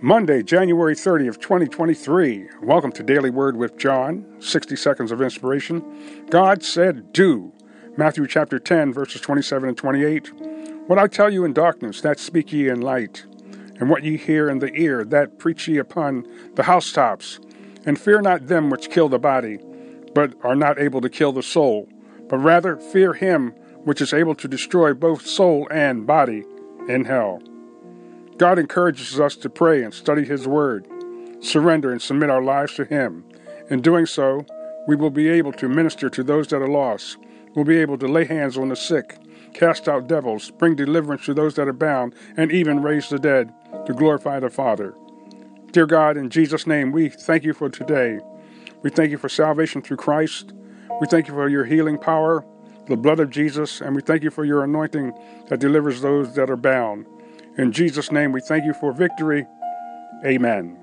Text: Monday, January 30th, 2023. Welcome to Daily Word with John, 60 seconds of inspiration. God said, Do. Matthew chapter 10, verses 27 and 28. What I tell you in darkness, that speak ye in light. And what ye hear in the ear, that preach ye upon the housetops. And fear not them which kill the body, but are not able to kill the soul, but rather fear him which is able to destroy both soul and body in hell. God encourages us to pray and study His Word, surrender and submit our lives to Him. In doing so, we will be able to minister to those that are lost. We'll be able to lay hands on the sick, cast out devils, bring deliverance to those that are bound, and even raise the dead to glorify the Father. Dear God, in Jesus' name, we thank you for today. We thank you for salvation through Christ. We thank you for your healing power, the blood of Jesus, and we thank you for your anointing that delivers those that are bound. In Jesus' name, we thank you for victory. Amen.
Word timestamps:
Monday, 0.00 0.44
January 0.44 0.94
30th, 0.94 1.40
2023. 1.40 2.50
Welcome 2.62 2.92
to 2.92 3.02
Daily 3.02 3.30
Word 3.30 3.56
with 3.56 3.76
John, 3.76 4.24
60 4.38 4.76
seconds 4.76 5.10
of 5.10 5.20
inspiration. 5.20 6.24
God 6.30 6.62
said, 6.62 7.12
Do. 7.12 7.52
Matthew 7.96 8.28
chapter 8.28 8.60
10, 8.60 8.92
verses 8.92 9.20
27 9.20 9.68
and 9.68 9.76
28. 9.76 10.28
What 10.86 11.00
I 11.00 11.08
tell 11.08 11.32
you 11.32 11.44
in 11.44 11.52
darkness, 11.52 12.00
that 12.02 12.20
speak 12.20 12.52
ye 12.52 12.68
in 12.68 12.80
light. 12.80 13.26
And 13.80 13.90
what 13.90 14.04
ye 14.04 14.16
hear 14.16 14.48
in 14.48 14.60
the 14.60 14.72
ear, 14.74 15.04
that 15.06 15.40
preach 15.40 15.66
ye 15.66 15.78
upon 15.78 16.24
the 16.54 16.62
housetops. 16.62 17.40
And 17.84 17.98
fear 17.98 18.20
not 18.20 18.46
them 18.46 18.70
which 18.70 18.90
kill 18.90 19.08
the 19.08 19.18
body, 19.18 19.58
but 20.14 20.32
are 20.44 20.54
not 20.54 20.78
able 20.78 21.00
to 21.00 21.10
kill 21.10 21.32
the 21.32 21.42
soul, 21.42 21.88
but 22.28 22.38
rather 22.38 22.76
fear 22.76 23.14
him 23.14 23.50
which 23.82 24.00
is 24.00 24.12
able 24.12 24.36
to 24.36 24.46
destroy 24.46 24.94
both 24.94 25.26
soul 25.26 25.66
and 25.72 26.06
body 26.06 26.44
in 26.88 27.04
hell. 27.04 27.42
God 28.38 28.60
encourages 28.60 29.18
us 29.18 29.34
to 29.34 29.50
pray 29.50 29.82
and 29.82 29.92
study 29.92 30.24
His 30.24 30.46
Word, 30.46 30.86
surrender 31.40 31.90
and 31.90 32.00
submit 32.00 32.30
our 32.30 32.42
lives 32.42 32.74
to 32.76 32.84
Him. 32.84 33.24
In 33.68 33.82
doing 33.82 34.06
so, 34.06 34.46
we 34.86 34.94
will 34.94 35.10
be 35.10 35.28
able 35.28 35.52
to 35.54 35.68
minister 35.68 36.08
to 36.08 36.22
those 36.22 36.46
that 36.48 36.62
are 36.62 36.68
lost. 36.68 37.16
We'll 37.56 37.64
be 37.64 37.78
able 37.78 37.98
to 37.98 38.06
lay 38.06 38.24
hands 38.24 38.56
on 38.56 38.68
the 38.68 38.76
sick, 38.76 39.18
cast 39.54 39.88
out 39.88 40.06
devils, 40.06 40.52
bring 40.52 40.76
deliverance 40.76 41.24
to 41.24 41.34
those 41.34 41.56
that 41.56 41.66
are 41.66 41.72
bound, 41.72 42.14
and 42.36 42.52
even 42.52 42.80
raise 42.80 43.08
the 43.08 43.18
dead 43.18 43.52
to 43.86 43.92
glorify 43.92 44.38
the 44.38 44.50
Father. 44.50 44.94
Dear 45.72 45.86
God, 45.86 46.16
in 46.16 46.30
Jesus' 46.30 46.66
name, 46.66 46.92
we 46.92 47.08
thank 47.08 47.42
you 47.42 47.52
for 47.52 47.68
today. 47.68 48.20
We 48.82 48.90
thank 48.90 49.10
you 49.10 49.18
for 49.18 49.28
salvation 49.28 49.82
through 49.82 49.96
Christ. 49.96 50.52
We 51.00 51.08
thank 51.08 51.26
you 51.26 51.34
for 51.34 51.48
your 51.48 51.64
healing 51.64 51.98
power, 51.98 52.44
the 52.86 52.96
blood 52.96 53.18
of 53.18 53.30
Jesus, 53.30 53.80
and 53.80 53.96
we 53.96 54.02
thank 54.02 54.22
you 54.22 54.30
for 54.30 54.44
your 54.44 54.62
anointing 54.62 55.12
that 55.48 55.58
delivers 55.58 56.00
those 56.00 56.36
that 56.36 56.50
are 56.50 56.56
bound. 56.56 57.06
In 57.58 57.72
Jesus' 57.72 58.12
name, 58.12 58.30
we 58.30 58.40
thank 58.40 58.64
you 58.64 58.72
for 58.72 58.92
victory. 58.92 59.46
Amen. 60.24 60.77